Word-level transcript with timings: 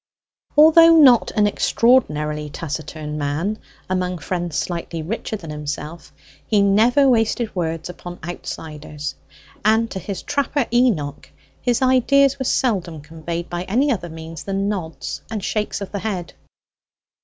Although 0.57 0.97
not 0.97 1.29
an 1.35 1.45
extraordinarily 1.45 2.49
taciturn 2.49 3.19
man 3.19 3.59
among 3.87 4.17
friends 4.17 4.55
slightly 4.57 5.03
richer 5.03 5.35
than 5.37 5.51
himself, 5.51 6.11
he 6.43 6.63
never 6.63 7.07
wasted 7.07 7.55
words 7.55 7.87
upon 7.87 8.17
outsiders, 8.23 9.13
and 9.63 9.91
to 9.91 9.99
his 9.99 10.23
trapper 10.23 10.65
Enoch 10.73 11.29
his 11.61 11.83
ideas 11.83 12.39
were 12.39 12.45
seldom 12.45 13.01
conveyed 13.01 13.47
by 13.47 13.61
any 13.65 13.91
other 13.91 14.09
means 14.09 14.43
than 14.43 14.67
nods 14.67 15.21
and 15.29 15.43
shakes 15.43 15.81
of 15.81 15.91
the 15.91 15.99
head. 15.99 16.33